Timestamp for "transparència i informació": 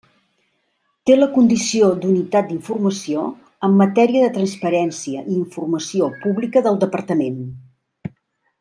4.39-6.11